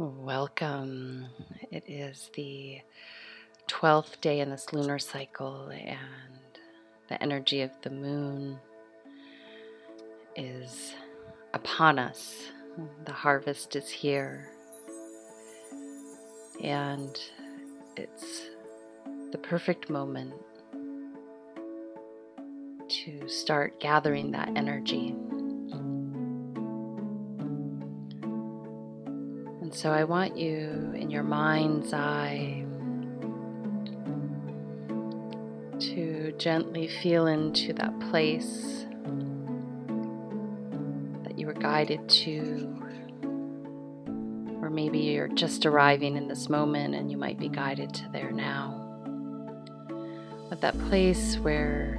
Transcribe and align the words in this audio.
Welcome. 0.00 1.26
It 1.72 1.82
is 1.88 2.30
the 2.36 2.82
12th 3.66 4.20
day 4.20 4.38
in 4.38 4.48
this 4.48 4.72
lunar 4.72 5.00
cycle, 5.00 5.70
and 5.70 6.60
the 7.08 7.20
energy 7.20 7.62
of 7.62 7.72
the 7.82 7.90
moon 7.90 8.60
is 10.36 10.94
upon 11.52 11.98
us. 11.98 12.44
The 13.06 13.12
harvest 13.12 13.74
is 13.74 13.88
here, 13.88 14.48
and 16.62 17.18
it's 17.96 18.42
the 19.32 19.38
perfect 19.38 19.90
moment 19.90 20.32
to 22.88 23.28
start 23.28 23.80
gathering 23.80 24.30
that 24.30 24.52
energy. 24.54 25.16
So 29.78 29.92
I 29.92 30.02
want 30.02 30.36
you 30.36 30.92
in 30.96 31.08
your 31.08 31.22
mind's 31.22 31.92
eye 31.92 32.64
to 35.78 36.34
gently 36.36 36.88
feel 36.88 37.28
into 37.28 37.72
that 37.74 37.96
place 38.10 38.86
that 41.22 41.38
you 41.38 41.46
were 41.46 41.54
guided 41.54 42.08
to, 42.08 42.76
or 44.60 44.68
maybe 44.68 44.98
you're 44.98 45.28
just 45.28 45.64
arriving 45.64 46.16
in 46.16 46.26
this 46.26 46.48
moment 46.48 46.96
and 46.96 47.08
you 47.08 47.16
might 47.16 47.38
be 47.38 47.48
guided 47.48 47.94
to 47.94 48.08
there 48.12 48.32
now. 48.32 48.84
But 50.48 50.60
that 50.60 50.76
place 50.88 51.36
where 51.36 51.96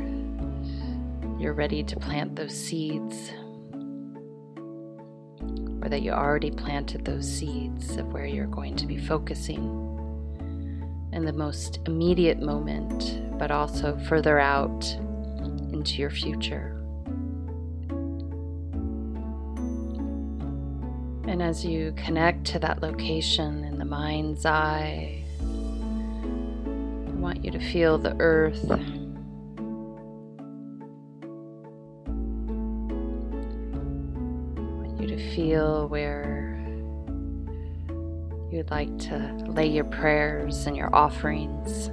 you're 1.39 1.53
ready 1.53 1.83
to 1.83 1.95
plant 1.95 2.35
those 2.35 2.53
seeds 2.53 3.31
that 5.89 6.01
you 6.01 6.11
already 6.11 6.51
planted 6.51 7.03
those 7.05 7.29
seeds 7.29 7.97
of 7.97 8.13
where 8.13 8.25
you're 8.25 8.47
going 8.47 8.75
to 8.75 8.85
be 8.85 8.97
focusing 8.97 9.63
in 11.11 11.25
the 11.25 11.33
most 11.33 11.79
immediate 11.87 12.39
moment, 12.39 13.19
but 13.37 13.51
also 13.51 13.97
further 14.07 14.39
out 14.39 14.85
into 15.73 15.97
your 15.97 16.09
future. 16.09 16.75
And 21.27 21.41
as 21.43 21.63
you 21.63 21.93
connect 21.95 22.45
to 22.47 22.59
that 22.59 22.81
location 22.81 23.63
in 23.63 23.77
the 23.77 23.85
mind's 23.85 24.45
eye, 24.45 25.23
I 27.07 27.11
want 27.13 27.43
you 27.43 27.51
to 27.51 27.59
feel 27.59 27.97
the 27.97 28.15
earth 28.19 28.65
feel 35.35 35.87
where 35.87 36.57
you'd 38.51 38.69
like 38.71 38.97
to 38.97 39.17
lay 39.47 39.67
your 39.67 39.83
prayers 39.85 40.65
and 40.65 40.75
your 40.75 40.93
offerings. 40.95 41.91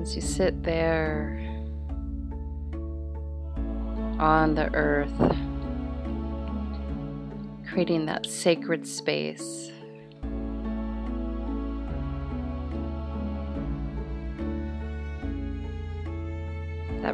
As 0.00 0.14
you 0.14 0.22
sit 0.22 0.62
there 0.62 1.38
on 4.18 4.54
the 4.54 4.72
earth, 4.74 5.12
creating 7.68 8.06
that 8.06 8.26
sacred 8.26 8.86
space 8.86 9.72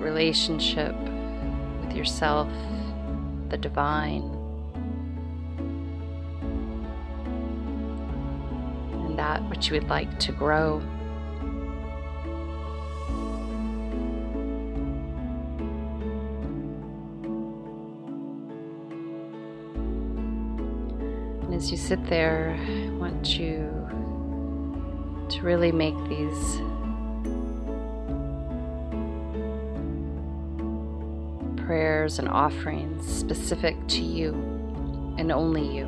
relationship 0.04 0.94
with 1.80 1.96
yourself, 1.96 2.48
the 3.48 3.56
divine, 3.56 4.22
and 8.92 9.18
that 9.18 9.42
which 9.48 9.68
you 9.68 9.72
would 9.72 9.88
like 9.88 10.18
to 10.20 10.32
grow. 10.32 10.82
And 21.42 21.54
as 21.54 21.70
you 21.70 21.76
sit 21.78 22.04
there, 22.06 22.56
I 22.60 22.90
want 22.90 23.38
you 23.38 23.70
to 25.30 25.40
really 25.42 25.72
make 25.72 25.96
these 26.08 26.60
prayers 31.74 32.20
and 32.20 32.28
offerings 32.28 33.04
specific 33.04 33.74
to 33.88 34.00
you 34.00 34.32
and 35.18 35.32
only 35.32 35.66
you. 35.76 35.86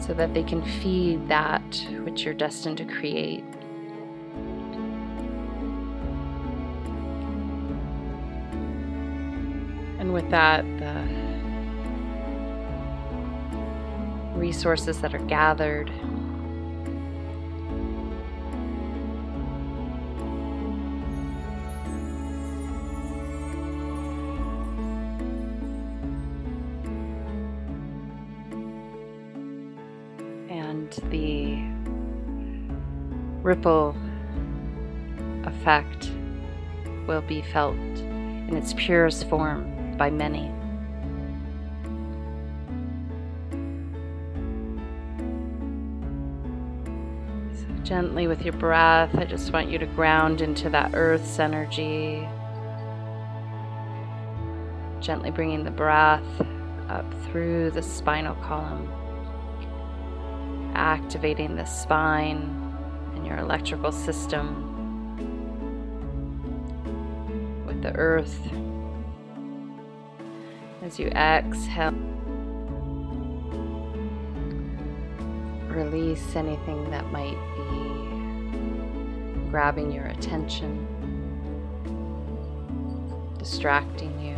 So 0.00 0.14
that 0.14 0.32
they 0.32 0.42
can 0.42 0.62
feed 0.80 1.28
that 1.28 1.86
which 2.04 2.24
you're 2.24 2.32
destined 2.32 2.78
to 2.78 2.86
create. 2.86 3.44
And 9.98 10.14
with 10.14 10.30
that, 10.30 10.64
the 10.78 10.94
resources 14.34 15.02
that 15.02 15.14
are 15.14 15.26
gathered 15.26 15.92
ripple 33.48 33.96
effect 35.44 36.12
will 37.06 37.22
be 37.22 37.40
felt 37.40 37.74
in 37.76 38.54
its 38.54 38.74
purest 38.74 39.26
form 39.30 39.96
by 39.96 40.10
many. 40.10 40.52
So 47.54 47.84
gently 47.84 48.26
with 48.26 48.42
your 48.42 48.52
breath, 48.52 49.16
I 49.16 49.24
just 49.24 49.50
want 49.50 49.70
you 49.70 49.78
to 49.78 49.86
ground 49.86 50.42
into 50.42 50.68
that 50.68 50.90
earth's 50.92 51.38
energy. 51.38 52.28
Gently 55.00 55.30
bringing 55.30 55.64
the 55.64 55.70
breath 55.70 56.42
up 56.90 57.10
through 57.24 57.70
the 57.70 57.82
spinal 57.82 58.34
column 58.42 58.86
activating 60.74 61.56
the 61.56 61.64
spine 61.64 62.67
your 63.28 63.38
electrical 63.38 63.92
system 63.92 64.64
with 67.66 67.82
the 67.82 67.94
earth. 67.94 68.40
As 70.82 70.98
you 70.98 71.08
exhale, 71.08 71.92
release 75.68 76.34
anything 76.34 76.90
that 76.90 77.04
might 77.12 77.36
be 77.56 79.50
grabbing 79.50 79.92
your 79.92 80.06
attention, 80.06 80.86
distracting 83.38 84.18
you, 84.20 84.36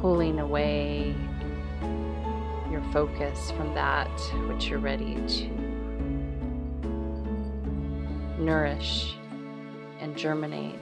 pulling 0.00 0.40
away 0.40 1.14
your 2.70 2.82
focus 2.92 3.52
from 3.52 3.72
that 3.74 4.10
which 4.48 4.66
you're 4.66 4.80
ready 4.80 5.14
to 5.26 5.57
nourish 8.48 9.14
and 10.00 10.16
germinate. 10.16 10.80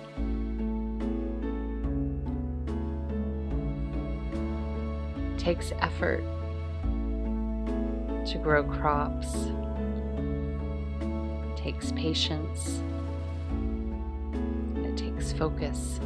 It 5.32 5.38
takes 5.40 5.72
effort 5.80 6.22
to 8.24 8.38
grow 8.40 8.62
crops. 8.62 9.34
It 11.00 11.56
takes 11.56 11.90
patience. 11.90 12.82
It 14.76 14.96
takes 14.96 15.32
focus. 15.32 15.98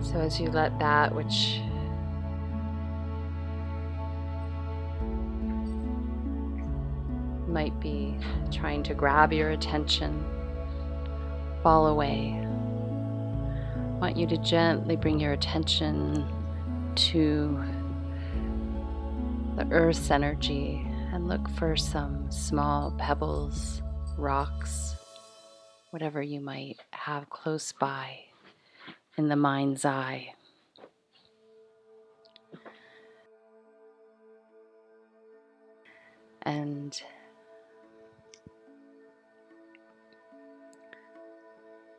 So 0.00 0.20
as 0.20 0.38
you 0.38 0.48
let 0.48 0.78
that 0.78 1.12
which 1.12 1.60
might 7.52 7.78
be 7.80 8.16
trying 8.50 8.82
to 8.84 8.94
grab 8.94 9.32
your 9.32 9.50
attention 9.50 10.24
fall 11.62 11.86
away, 11.86 12.34
I 12.36 13.98
want 14.00 14.16
you 14.16 14.26
to 14.26 14.36
gently 14.38 14.96
bring 14.96 15.20
your 15.20 15.32
attention 15.32 16.26
to 16.96 17.62
the 19.56 19.68
Earth's 19.70 20.10
energy 20.10 20.84
and 21.12 21.28
look 21.28 21.48
for 21.50 21.76
some 21.76 22.30
small 22.32 22.92
pebbles, 22.98 23.82
rocks, 24.18 24.96
whatever 25.90 26.20
you 26.20 26.40
might 26.40 26.80
have 26.90 27.30
close 27.30 27.70
by 27.72 28.24
in 29.16 29.28
the 29.28 29.36
mind's 29.36 29.84
eye. 29.84 30.34
And 36.42 37.00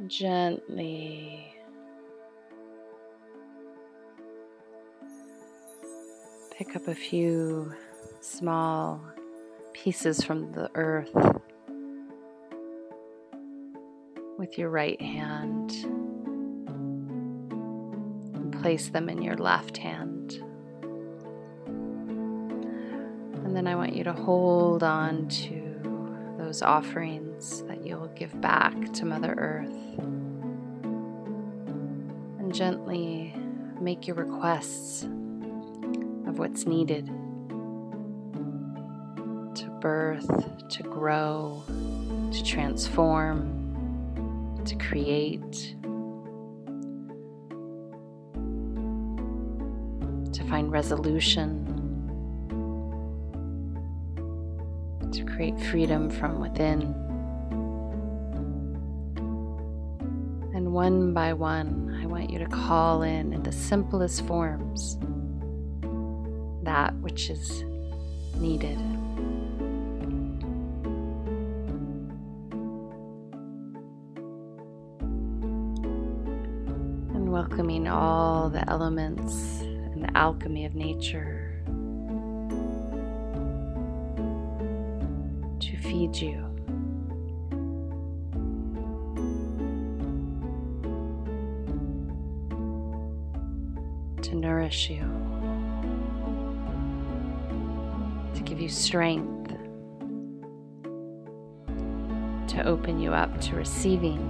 gently 0.07 1.54
pick 6.57 6.75
up 6.75 6.88
a 6.88 6.95
few 6.95 7.74
small 8.19 9.01
pieces 9.74 10.24
from 10.24 10.51
the 10.51 10.69
earth 10.75 11.13
with 14.38 14.57
your 14.57 14.69
right 14.69 15.01
hand 15.01 15.72
and 18.34 18.62
place 18.62 18.89
them 18.89 19.10
in 19.10 19.22
your 19.22 19.38
left 19.38 19.78
hand. 19.78 20.44
And 23.46 23.56
then 23.56 23.68
I 23.68 23.75
want 23.75 23.96
you 23.96 24.04
to 24.04 24.13
hold 24.13 24.84
on 24.84 25.28
to 25.28 26.36
those 26.38 26.62
offerings 26.62 27.33
that 27.44 27.86
you'll 27.86 28.07
give 28.16 28.40
back 28.40 28.94
to 28.94 29.06
Mother 29.06 29.36
Earth 29.38 30.00
and 32.40 32.54
gently 32.54 33.36
make 33.81 34.07
your 34.07 34.16
requests 34.16 35.04
of 35.04 36.40
what's 36.40 36.66
needed 36.66 37.07
to 39.56 39.78
birth, 39.81 40.25
to 40.69 40.84
grow, 40.84 41.62
to 42.31 42.44
transform, 42.45 44.62
to 44.63 44.75
create, 44.75 45.75
to 50.31 50.44
find 50.46 50.72
resolution, 50.72 51.66
to 55.12 55.25
create 55.25 55.60
freedom 55.60 56.10
from 56.10 56.39
within. 56.39 57.03
One 60.74 61.14
by 61.14 61.34
one, 61.34 62.00
I 62.02 62.08
want 62.08 62.31
you 62.31 62.40
to 62.40 62.48
call 62.48 63.04
in 63.04 63.31
in 63.31 63.44
the 63.44 63.52
simplest 63.52 64.25
forms 64.25 64.98
that 66.64 66.96
which 66.96 67.30
is 67.30 67.64
needed. 68.38 68.80
And 77.14 77.31
welcoming 77.31 77.88
all 77.88 78.50
the 78.50 78.68
elements 78.68 79.62
and 79.62 80.04
the 80.04 80.18
alchemy 80.18 80.66
of 80.66 80.74
nature 80.74 81.64
to 85.60 85.78
feed 85.78 86.16
you. 86.16 86.53
Nourish 94.54 94.88
you. 94.88 95.02
To 98.36 98.42
give 98.44 98.62
you 98.62 98.70
strength, 98.70 99.50
to 102.50 102.64
open 102.64 103.00
you 103.00 103.14
up 103.14 103.42
to 103.42 103.56
receiving. 103.56 104.22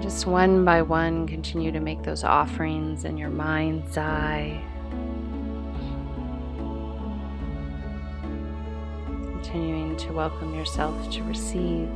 Just 0.00 0.24
one 0.24 0.64
by 0.64 0.80
one, 0.80 1.26
continue 1.26 1.70
to 1.70 1.80
make 1.80 2.02
those 2.02 2.24
offerings 2.24 3.04
in 3.04 3.18
your 3.18 3.28
mind's 3.28 3.98
eye. 3.98 4.64
Continuing 9.32 9.98
to 9.98 10.14
welcome 10.14 10.54
yourself 10.54 11.10
to 11.10 11.22
receive 11.24 11.90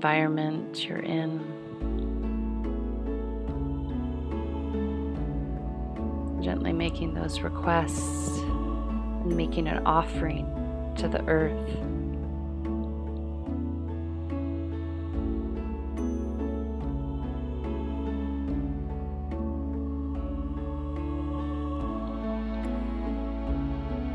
environment 0.00 0.88
you're 0.88 0.96
in. 1.00 1.38
gently 6.42 6.72
making 6.72 7.12
those 7.12 7.40
requests 7.42 8.38
and 8.38 9.36
making 9.36 9.68
an 9.68 9.86
offering 9.86 10.46
to 10.96 11.06
the 11.06 11.22
earth. 11.26 11.52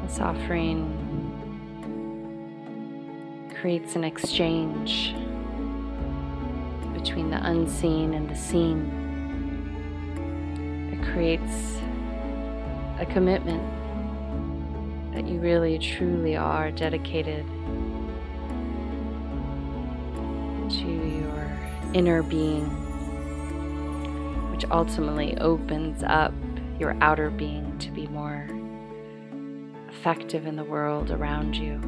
This 0.01 0.19
offering 0.19 0.91
creates 3.61 3.95
an 3.95 4.03
exchange 4.03 5.13
between 7.05 7.29
the 7.29 7.45
unseen 7.45 8.15
and 8.15 8.27
the 8.27 8.35
seen. 8.35 8.81
It 10.91 11.03
creates 11.13 11.77
a 12.99 13.05
commitment 13.05 13.61
that 15.13 15.27
you 15.27 15.39
really 15.39 15.77
truly 15.77 16.35
are 16.35 16.71
dedicated 16.71 17.45
to 20.71 20.87
your 20.87 21.59
inner 21.93 22.23
being, 22.23 22.65
which 24.51 24.65
ultimately 24.71 25.37
opens 25.37 26.01
up 26.01 26.33
your 26.79 26.97
outer 27.01 27.29
being 27.29 27.77
to 27.77 27.91
be 27.91 28.07
more 28.07 28.47
effective 29.89 30.47
in 30.47 30.55
the 30.55 30.63
world 30.63 31.11
around 31.11 31.55
you. 31.55 31.79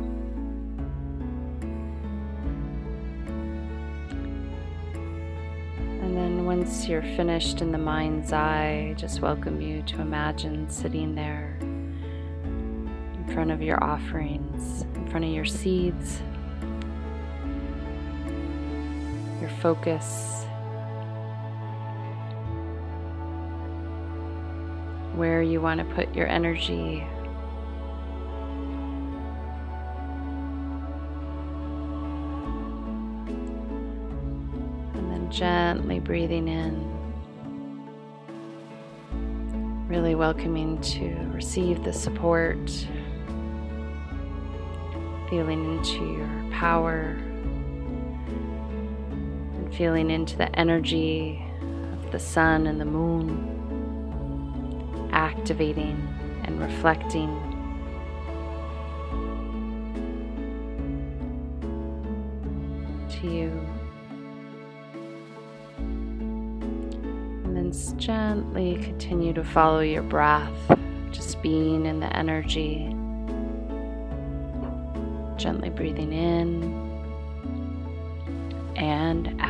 Once 6.45 6.87
you're 6.87 7.01
finished 7.01 7.61
in 7.61 7.71
the 7.71 7.77
mind's 7.77 8.33
eye, 8.33 8.93
just 8.97 9.21
welcome 9.21 9.61
you 9.61 9.81
to 9.83 10.01
imagine 10.01 10.69
sitting 10.69 11.15
there 11.15 11.57
in 11.61 13.29
front 13.33 13.49
of 13.51 13.61
your 13.61 13.83
offerings, 13.83 14.83
in 14.95 15.09
front 15.09 15.25
of 15.25 15.31
your 15.31 15.45
seeds, 15.45 16.21
your 19.39 19.49
focus, 19.61 20.43
where 25.15 25.41
you 25.41 25.61
want 25.61 25.79
to 25.79 25.95
put 25.95 26.13
your 26.15 26.27
energy 26.27 27.05
gently 35.29 35.99
breathing 35.99 36.47
in, 36.47 36.93
really 39.87 40.15
welcoming 40.15 40.79
to 40.81 41.15
receive 41.33 41.83
the 41.83 41.93
support, 41.93 42.69
feeling 45.29 45.77
into 45.77 46.05
your 46.13 46.51
power, 46.51 47.17
and 49.55 49.73
feeling 49.75 50.09
into 50.09 50.37
the 50.37 50.53
energy 50.57 51.43
of 51.93 52.11
the 52.11 52.19
sun 52.19 52.67
and 52.67 52.79
the 52.79 52.85
moon, 52.85 53.53
activating 55.11 56.07
and 56.43 56.59
reflecting. 56.59 57.46
Gently 67.97 68.77
continue 68.83 69.33
to 69.33 69.43
follow 69.43 69.79
your 69.79 70.03
breath, 70.03 70.51
just 71.11 71.41
being 71.41 71.85
in 71.85 71.99
the 71.99 72.15
energy. 72.15 72.93
Gently 75.37 75.69
breathing 75.69 76.13
in 76.13 76.87
and 78.75 79.41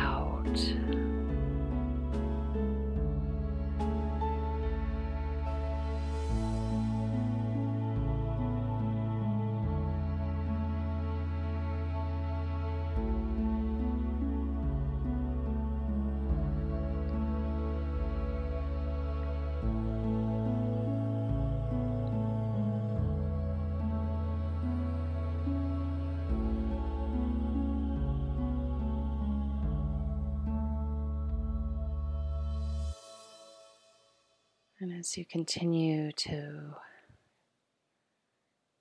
And 34.80 34.92
as 34.92 35.18
you 35.18 35.24
continue 35.24 36.12
to 36.12 36.74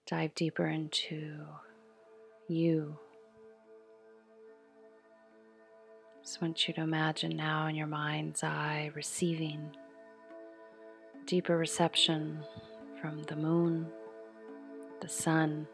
dive 0.06 0.36
deeper 0.36 0.68
into 0.68 1.40
you, 2.48 3.00
just 6.22 6.40
want 6.40 6.68
you 6.68 6.74
to 6.76 6.82
imagine 6.82 7.36
now 7.36 7.66
in 7.66 7.76
your 7.76 7.88
mind's 7.88 8.44
eye 8.44 8.92
receiving 8.94 9.76
deeper 11.26 11.58
reception 11.58 12.44
from 13.02 13.24
the 13.24 13.36
moon, 13.36 13.88
the 15.02 15.10
sun. 15.10 15.68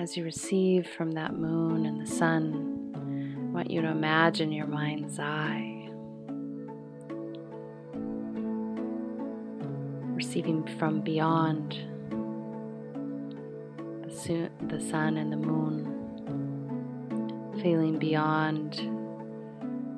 As 0.00 0.16
you 0.16 0.24
receive 0.24 0.86
from 0.86 1.12
that 1.12 1.34
moon 1.34 1.84
and 1.84 2.00
the 2.00 2.06
sun, 2.10 2.94
I 2.96 3.54
want 3.54 3.70
you 3.70 3.82
to 3.82 3.88
imagine 3.88 4.50
your 4.50 4.66
mind's 4.66 5.18
eye 5.18 5.90
receiving 10.14 10.64
from 10.78 11.02
beyond 11.02 11.78
the, 14.08 14.80
sun, 14.90 15.18
and 15.18 15.30
the 15.32 15.36
moon, 15.36 15.84
feeling 17.62 17.98
beyond 17.98 18.80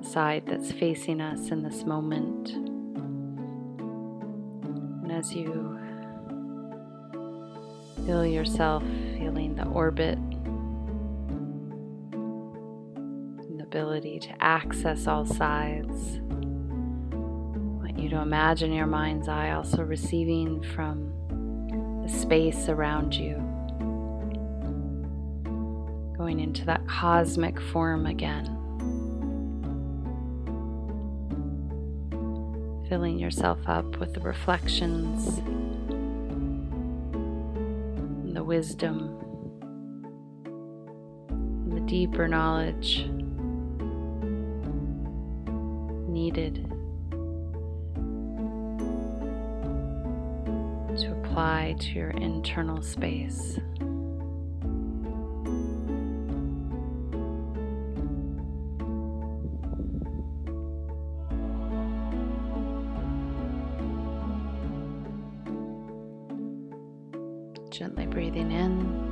the 0.00 0.08
side 0.08 0.42
that's 0.46 0.72
facing 0.72 1.20
us 1.20 1.50
in 1.50 1.62
this 1.62 1.84
moment. 1.84 2.50
And 5.02 5.12
as 5.12 5.32
you 5.32 5.81
feel 8.06 8.26
yourself 8.26 8.82
feeling 9.16 9.54
the 9.54 9.64
orbit 9.66 10.18
and 13.38 13.60
the 13.60 13.64
ability 13.64 14.18
to 14.18 14.30
access 14.42 15.06
all 15.06 15.24
sides. 15.24 16.18
I 17.12 17.16
want 17.16 17.98
you 17.98 18.08
to 18.10 18.18
imagine 18.20 18.72
your 18.72 18.86
mind's 18.86 19.28
eye 19.28 19.52
also 19.52 19.82
receiving 19.82 20.62
from 20.74 21.12
the 22.02 22.08
space 22.08 22.68
around 22.68 23.14
you, 23.14 23.36
going 26.16 26.40
into 26.40 26.64
that 26.64 26.84
cosmic 26.88 27.60
form 27.60 28.06
again. 28.06 28.58
Filling 32.88 33.18
yourself 33.18 33.60
up 33.66 33.98
with 33.98 34.12
the 34.12 34.20
reflections 34.20 35.40
wisdom, 38.40 39.18
and 41.28 41.72
the 41.72 41.80
deeper 41.80 42.28
knowledge 42.28 43.06
needed 46.08 46.66
to 50.96 51.12
apply 51.12 51.74
to 51.80 51.88
your 51.90 52.10
internal 52.10 52.80
space. 52.82 53.58
Breathing 68.32 68.50
in 68.50 69.11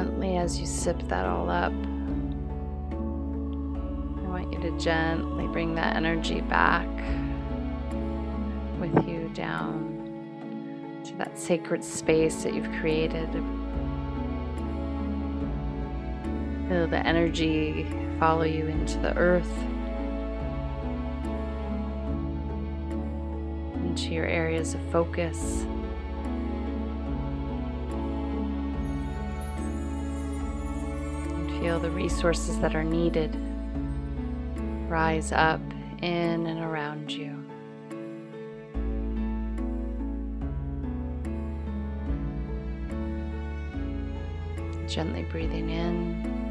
gently, 0.00 0.38
as 0.38 0.58
you 0.58 0.64
sip 0.64 0.98
that 1.08 1.26
all 1.26 1.50
up, 1.50 1.74
I 4.24 4.28
want 4.30 4.50
you 4.50 4.58
to 4.60 4.78
gently 4.78 5.46
bring 5.48 5.74
that 5.74 5.94
energy 5.94 6.40
back 6.40 6.88
with 8.80 9.06
you 9.06 9.30
down 9.34 11.02
to 11.04 11.14
that 11.16 11.38
sacred 11.38 11.84
space 11.84 12.42
that 12.44 12.54
you've 12.54 12.72
created. 12.80 13.30
Feel 16.70 16.86
the 16.86 17.06
energy 17.06 17.86
follow 18.18 18.44
you 18.44 18.68
into 18.68 18.98
the 19.00 19.14
earth. 19.18 19.52
into 23.84 24.14
your 24.14 24.26
areas 24.26 24.72
of 24.72 24.80
focus. 24.92 25.66
Feel 31.60 31.78
the 31.78 31.90
resources 31.90 32.58
that 32.60 32.74
are 32.74 32.82
needed 32.82 33.36
rise 34.88 35.30
up 35.30 35.60
in 36.00 36.46
and 36.46 36.64
around 36.64 37.12
you. 37.12 37.36
Gently 44.88 45.24
breathing 45.24 45.68
in 45.68 46.49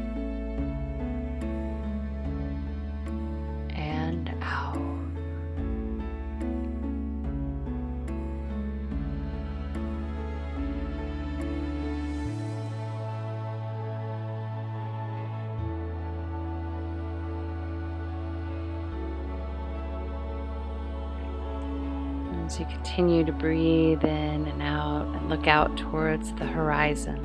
As 22.50 22.58
you 22.58 22.66
continue 22.66 23.24
to 23.24 23.30
breathe 23.30 24.02
in 24.02 24.48
and 24.48 24.60
out 24.60 25.06
and 25.14 25.30
look 25.30 25.46
out 25.46 25.76
towards 25.76 26.32
the 26.32 26.44
horizon, 26.44 27.16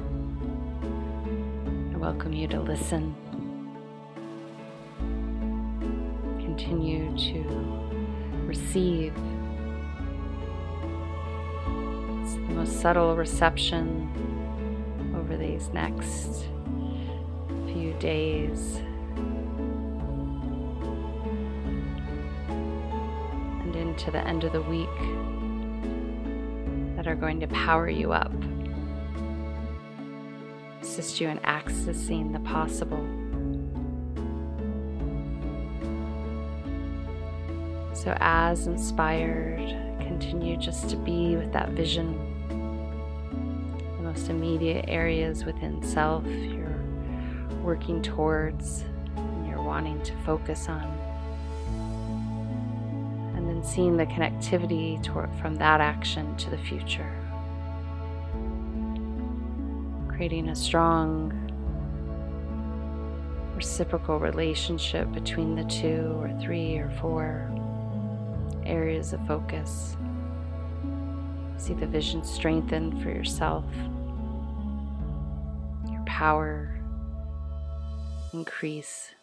I 1.96 1.98
welcome 1.98 2.32
you 2.32 2.48
to 2.50 2.60
listen. 2.60 3.16
Continue 6.38 7.18
to 7.18 7.42
receive. 8.46 9.16
It's 12.22 12.36
the 12.36 12.54
most 12.54 12.80
subtle 12.80 13.16
reception 13.16 14.08
over 15.18 15.36
these 15.36 15.70
next 15.70 16.46
few 17.74 17.94
days. 17.98 18.80
Into 23.96 24.12
the 24.12 24.28
end 24.28 24.44
of 24.44 24.52
the 24.52 24.62
week 24.64 24.90
that 26.98 27.08
are 27.08 27.16
going 27.16 27.40
to 27.40 27.48
power 27.48 27.90
you 27.90 28.12
up, 28.12 28.34
assist 30.82 31.22
you 31.22 31.30
in 31.30 31.38
accessing 31.40 32.34
the 32.34 32.40
possible. 32.42 33.00
So, 37.94 38.18
as 38.20 38.68
inspired, 38.68 39.60
continue 40.02 40.58
just 40.58 40.90
to 40.90 40.98
be 40.98 41.38
with 41.38 41.54
that 41.54 41.70
vision, 41.70 42.18
the 43.96 44.04
most 44.04 44.28
immediate 44.30 44.84
areas 44.90 45.46
within 45.46 45.82
self 45.82 46.26
you're 46.26 46.82
working 47.64 48.02
towards 48.02 48.84
and 49.16 49.48
you're 49.48 49.64
wanting 49.64 50.04
to 50.04 50.14
focus 50.26 50.68
on 50.68 50.95
seeing 53.66 53.98
the 53.98 54.06
connectivity 54.06 55.02
toward, 55.04 55.30
from 55.42 55.56
that 55.56 55.82
action 55.82 56.36
to 56.38 56.50
the 56.50 56.58
future. 56.58 57.12
Creating 60.08 60.50
a 60.50 60.56
strong 60.56 61.34
reciprocal 63.56 64.20
relationship 64.20 65.12
between 65.14 65.56
the 65.56 65.64
two, 65.66 66.18
or 66.22 66.30
three, 66.42 66.78
or 66.78 66.90
four. 67.02 67.50
areas 68.66 69.14
of 69.14 69.26
focus. 69.28 69.96
See 71.58 71.74
the 71.74 71.88
vision 71.88 72.24
strengthen 72.24 73.02
for 73.02 73.10
yourself, 73.10 73.66
your 75.90 76.04
power 76.06 76.80
increase. 78.34 79.15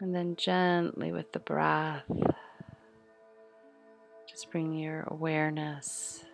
And 0.00 0.14
then 0.14 0.36
gently 0.36 1.10
with 1.10 1.32
the 1.32 1.40
breath, 1.40 2.04
just 4.28 4.50
bring 4.52 4.72
your 4.72 5.02
awareness 5.08 6.24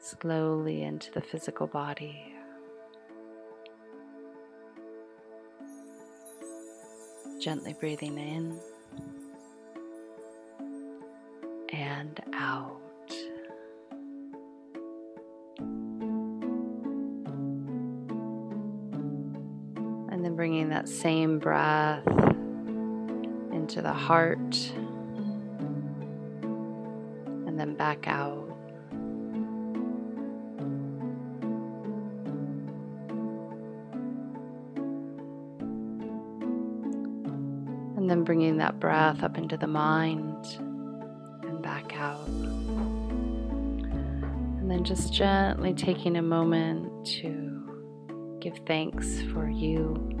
slowly 0.00 0.82
into 0.82 1.12
the 1.12 1.20
physical 1.20 1.68
body. 1.68 2.34
Gently 7.40 7.74
breathing 7.78 8.18
in 8.18 8.58
and 11.72 12.20
out. 12.32 12.83
Bringing 20.54 20.68
that 20.68 20.88
same 20.88 21.40
breath 21.40 22.06
into 23.50 23.82
the 23.82 23.92
heart 23.92 24.72
and 27.44 27.58
then 27.58 27.74
back 27.74 28.06
out. 28.06 28.56
And 37.96 38.08
then 38.08 38.22
bringing 38.22 38.58
that 38.58 38.78
breath 38.78 39.24
up 39.24 39.36
into 39.36 39.56
the 39.56 39.66
mind 39.66 40.46
and 41.42 41.60
back 41.62 41.96
out. 41.96 42.28
And 44.58 44.70
then 44.70 44.84
just 44.84 45.12
gently 45.12 45.74
taking 45.74 46.14
a 46.14 46.22
moment 46.22 47.04
to 47.22 48.38
give 48.38 48.56
thanks 48.66 49.20
for 49.32 49.48
you 49.48 50.13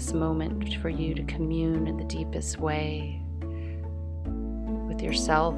this 0.00 0.14
moment, 0.14 0.76
for 0.76 0.88
you 0.88 1.12
to 1.14 1.22
commune 1.24 1.86
in 1.86 1.98
the 1.98 2.04
deepest 2.04 2.58
way 2.58 3.20
with 4.88 5.02
yourself 5.02 5.54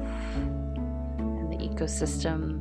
and 1.17 1.49
the 1.49 1.55
ecosystem, 1.55 2.59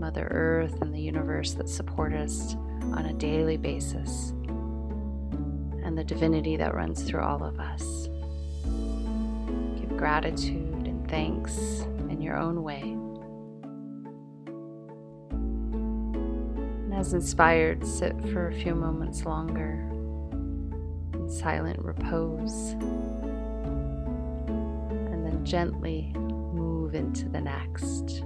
Mother 0.00 0.26
Earth, 0.32 0.82
and 0.82 0.92
the 0.92 1.00
universe 1.00 1.52
that 1.52 1.68
support 1.68 2.12
us 2.12 2.56
on 2.92 3.06
a 3.06 3.12
daily 3.12 3.56
basis 3.56 4.30
and 5.84 5.96
the 5.96 6.02
divinity 6.02 6.56
that 6.56 6.74
runs 6.74 7.04
through 7.04 7.22
all 7.22 7.44
of 7.44 7.60
us. 7.60 8.08
Give 9.78 9.96
gratitude 9.96 10.88
and 10.88 11.08
thanks 11.08 11.86
in 12.10 12.20
your 12.20 12.36
own 12.36 12.64
way. 12.64 12.82
And 16.82 16.92
as 16.92 17.14
inspired, 17.14 17.86
sit 17.86 18.20
for 18.32 18.48
a 18.48 18.52
few 18.52 18.74
moments 18.74 19.24
longer 19.24 19.88
silent 21.28 21.78
repose. 21.80 22.72
And 25.12 25.26
then 25.26 25.44
gently 25.44 26.12
move 26.16 26.94
into 26.94 27.28
the 27.28 27.40
next. 27.40 28.22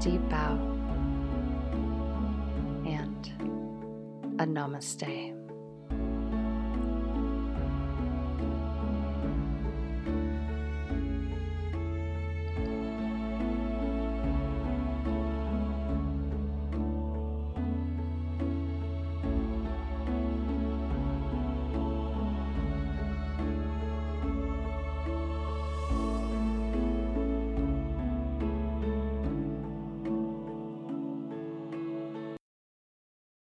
deep 0.00 0.28
bow 0.28 0.54
and 2.86 3.32
a 4.40 4.46
namaste. 4.46 5.37